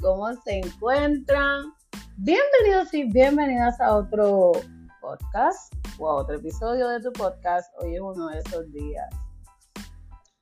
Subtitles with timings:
[0.00, 1.72] ¿Cómo se encuentran?
[2.16, 4.52] Bienvenidos y bienvenidas a otro
[5.00, 7.72] podcast o a otro episodio de tu podcast.
[7.80, 9.06] Hoy es uno de esos días.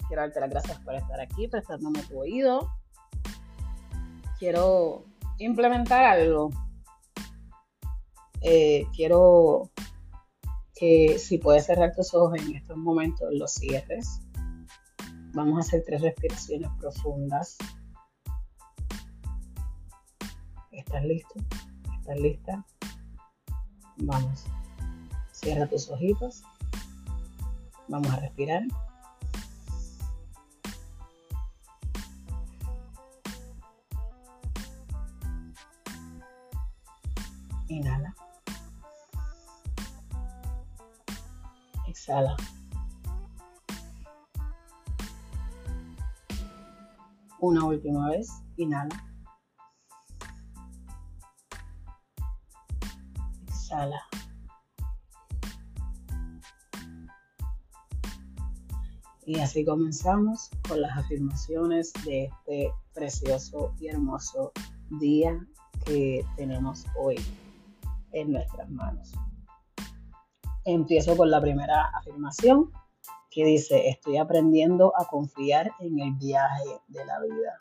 [0.06, 2.68] Quiero darte las gracias por estar aquí, prestándome tu oído.
[4.38, 5.04] Quiero
[5.38, 6.50] implementar algo.
[8.42, 9.70] Eh, quiero
[10.74, 14.20] que si puedes cerrar tus ojos en estos momentos, los cierres.
[15.34, 17.56] Vamos a hacer tres respiraciones profundas.
[20.92, 21.34] ¿Estás listo?
[22.00, 22.66] ¿Estás lista?
[23.96, 24.44] Vamos.
[25.32, 26.42] Cierra tus ojitos.
[27.88, 28.62] Vamos a respirar.
[37.68, 38.14] Inhala.
[41.88, 42.36] Exhala.
[47.40, 48.28] Una última vez.
[48.58, 49.11] Inhala.
[59.24, 64.52] Y así comenzamos con las afirmaciones de este precioso y hermoso
[65.00, 65.38] día
[65.86, 67.16] que tenemos hoy
[68.12, 69.12] en nuestras manos.
[70.64, 72.70] Empiezo con la primera afirmación
[73.30, 77.56] que dice, estoy aprendiendo a confiar en el viaje de la vida.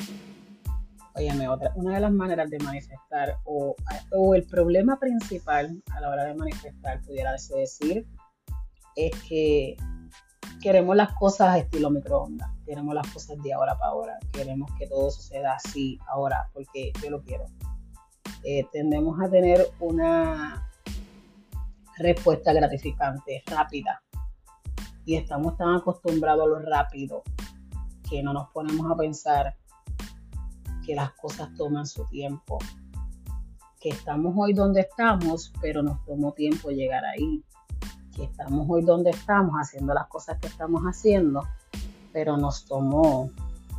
[1.75, 3.75] Una de las maneras de manifestar o,
[4.11, 8.07] o, el problema principal a la hora de manifestar, pudiera decir,
[8.95, 9.77] es que
[10.61, 15.09] queremos las cosas estilo microondas, queremos las cosas de ahora para ahora, queremos que todo
[15.11, 17.45] suceda así ahora, porque yo lo quiero.
[18.43, 20.69] Eh, tendemos a tener una
[21.97, 24.01] respuesta gratificante, rápida,
[25.05, 27.23] y estamos tan acostumbrados a lo rápido
[28.09, 29.55] que no nos ponemos a pensar
[30.85, 32.59] que las cosas toman su tiempo,
[33.79, 37.43] que estamos hoy donde estamos, pero nos tomó tiempo llegar ahí,
[38.15, 41.47] que estamos hoy donde estamos haciendo las cosas que estamos haciendo,
[42.13, 43.31] pero nos tomó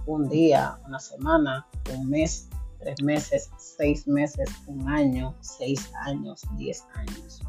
[0.06, 2.48] un día, una semana, un mes,
[2.80, 7.42] tres meses, seis meses, un año, seis años, diez años.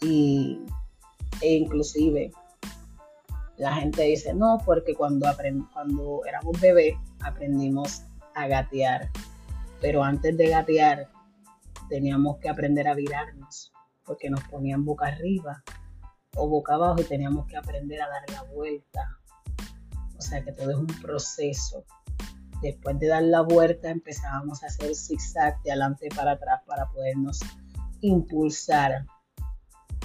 [0.00, 0.60] Y,
[1.40, 2.30] e inclusive
[3.56, 5.26] la gente dice, no, porque cuando,
[5.72, 8.02] cuando éramos bebés aprendimos
[8.36, 9.10] a gatear,
[9.80, 11.08] pero antes de gatear
[11.88, 13.72] teníamos que aprender a virarnos,
[14.04, 15.64] porque nos ponían boca arriba
[16.36, 19.18] o boca abajo y teníamos que aprender a dar la vuelta.
[20.18, 21.84] O sea que todo es un proceso.
[22.62, 27.40] Después de dar la vuelta empezábamos a hacer zigzag de adelante para atrás para podernos
[28.00, 29.06] impulsar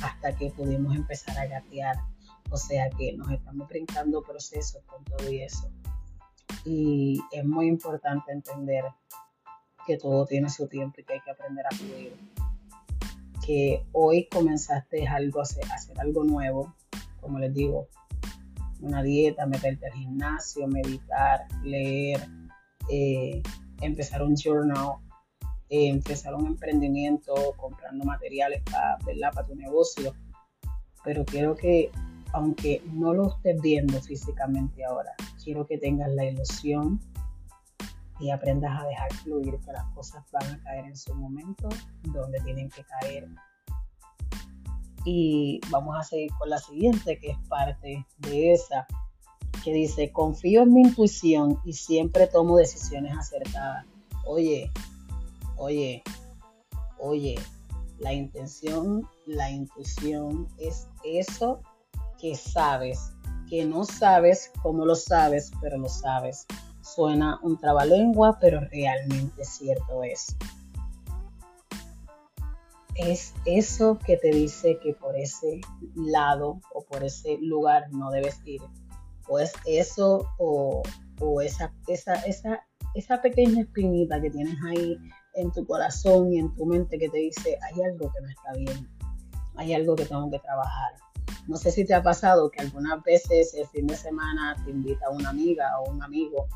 [0.02, 1.98] hasta que pudimos empezar a gatear.
[2.50, 5.70] O sea que nos estamos brincando procesos con todo y eso.
[6.66, 8.84] Y es muy importante entender
[9.86, 12.16] que todo tiene su tiempo y que hay que aprender a fluir.
[13.46, 15.64] Que hoy comenzaste algo, hacer,
[16.00, 16.76] algo nuevo,
[17.20, 17.88] como les digo,
[18.82, 22.28] una dieta, meterte al gimnasio, meditar, leer,
[22.90, 23.42] eh,
[23.82, 24.98] empezar un journal,
[25.70, 28.98] eh, empezar un emprendimiento, comprando materiales para,
[29.32, 30.14] para tu negocio.
[31.04, 31.92] Pero quiero que
[32.34, 35.12] aunque no lo estés viendo físicamente ahora,
[35.44, 37.00] quiero que tengas la ilusión
[38.20, 41.68] y aprendas a dejar fluir que las cosas van a caer en su momento
[42.04, 43.28] donde tienen que caer.
[45.04, 48.86] Y vamos a seguir con la siguiente, que es parte de esa,
[49.64, 53.86] que dice, confío en mi intuición y siempre tomo decisiones acertadas.
[54.26, 54.72] Oye,
[55.58, 56.04] oye,
[57.00, 57.40] oye,
[57.98, 61.62] la intención, la intuición es eso
[62.22, 63.12] que sabes,
[63.50, 66.46] que no sabes cómo lo sabes, pero lo sabes.
[66.82, 70.36] Suena un trabalengua, pero realmente cierto es.
[72.96, 75.62] Es eso que te dice que por ese
[75.96, 78.62] lado o por ese lugar no debes ir.
[79.28, 80.84] O es eso o,
[81.42, 82.64] esa, esa, esa,
[82.94, 84.98] esa pequeña espinita que tienes ahí
[85.36, 88.54] en tu corazón y en tu mente que te dice, hay algo que no está
[88.54, 88.90] bien,
[89.56, 90.94] hay algo que tengo que trabajar
[91.48, 95.10] no sé si te ha pasado que algunas veces el fin de semana te invita
[95.10, 96.48] una amiga o un amigo,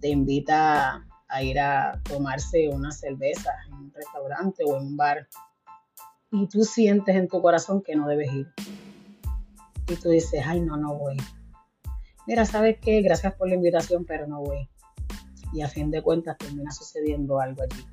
[0.00, 5.28] te invita a ir a tomarse una cerveza en un restaurante o en un bar
[6.30, 8.48] y tú sientes en tu corazón que no debes ir.
[9.88, 11.16] Y tú dices, ay, no, no voy.
[12.26, 13.02] Mira, ¿sabes qué?
[13.02, 14.68] Gracias por la invitación, pero no voy.
[15.52, 17.86] Y a fin de cuentas termina sucediendo algo allí.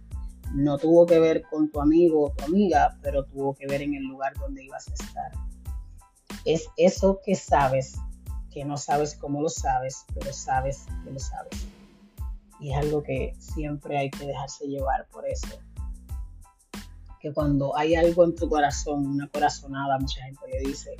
[0.55, 3.93] No tuvo que ver con tu amigo o tu amiga, pero tuvo que ver en
[3.93, 5.31] el lugar donde ibas a estar
[6.45, 7.95] es eso que sabes,
[8.51, 11.67] que no sabes cómo lo sabes, pero sabes que lo sabes.
[12.59, 15.59] Y es algo que siempre hay que dejarse llevar por eso.
[17.19, 20.95] Que cuando hay algo en tu corazón, una corazonada, mucha gente le dice,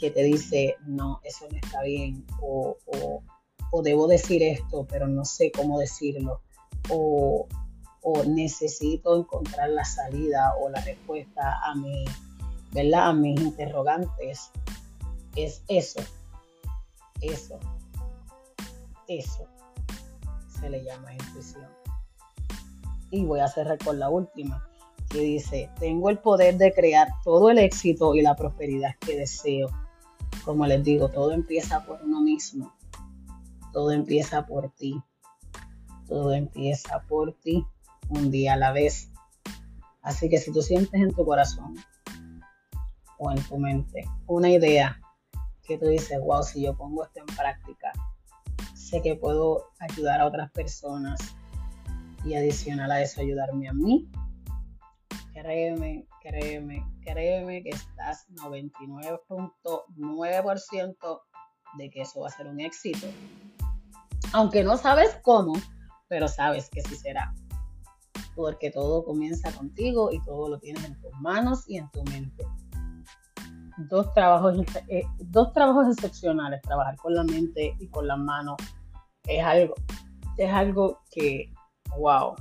[0.00, 2.76] que te dice, no, eso no está bien, o,
[3.70, 6.40] o, debo decir esto, pero no sé cómo decirlo,
[6.88, 7.46] o,
[8.00, 12.04] o, necesito encontrar la salida o la respuesta a mi,
[12.72, 13.10] ¿verdad?
[13.10, 14.50] A mis interrogantes.
[15.36, 16.00] Es eso,
[17.20, 17.58] eso,
[19.08, 19.46] eso
[20.48, 21.68] se le llama intuición.
[23.10, 24.68] Y voy a cerrar con la última,
[25.08, 29.68] que dice, tengo el poder de crear todo el éxito y la prosperidad que deseo
[30.44, 32.72] como les digo, todo empieza por uno mismo.
[33.72, 35.00] Todo empieza por ti.
[36.08, 37.64] Todo empieza por ti
[38.08, 39.10] un día a la vez.
[40.02, 41.76] Así que si tú sientes en tu corazón
[43.18, 45.00] o en tu mente una idea
[45.70, 47.92] que tú dices, wow, si yo pongo esto en práctica,
[48.74, 51.20] sé que puedo ayudar a otras personas
[52.24, 54.10] y adicional a eso ayudarme a mí,
[55.32, 61.20] créeme, créeme, créeme que estás 99.9%
[61.78, 63.06] de que eso va a ser un éxito.
[64.32, 65.52] Aunque no sabes cómo,
[66.08, 67.32] pero sabes que sí será.
[68.34, 72.44] Porque todo comienza contigo y todo lo tienes en tus manos y en tu mente.
[73.88, 78.56] Dos trabajos, eh, dos trabajos excepcionales, trabajar con la mente y con las manos,
[79.26, 79.74] es algo,
[80.36, 81.52] es algo que,
[81.96, 82.34] wow,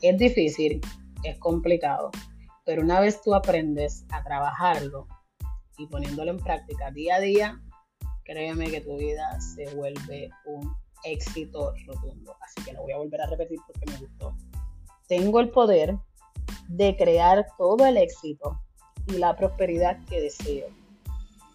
[0.00, 0.80] es difícil,
[1.22, 2.10] es complicado,
[2.64, 5.06] pero una vez tú aprendes a trabajarlo
[5.76, 7.60] y poniéndolo en práctica día a día,
[8.24, 12.36] créeme que tu vida se vuelve un éxito rotundo.
[12.40, 14.36] Así que lo voy a volver a repetir porque me gustó.
[15.08, 15.98] Tengo el poder
[16.68, 18.60] de crear todo el éxito
[19.06, 20.68] y la prosperidad que deseo.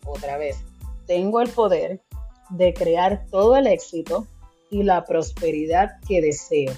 [0.06, 0.58] Otra vez,
[1.06, 2.02] tengo el poder
[2.50, 4.28] de crear todo el éxito
[4.70, 6.74] y la prosperidad que deseo.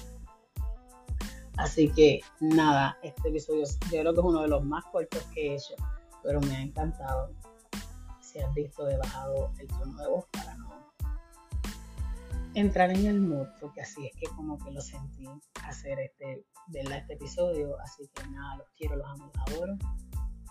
[1.56, 5.48] Así que nada, este episodio yo creo que es uno de los más cortos que
[5.48, 5.74] he hecho,
[6.22, 7.32] pero me ha encantado.
[8.20, 10.70] Si has visto, he bajado el tono de voz para no
[12.54, 15.28] entrar en el mood, porque así es que como que lo sentí
[15.64, 17.78] hacer este, verla este episodio.
[17.80, 19.78] Así que nada, los quiero, los amo, los adoro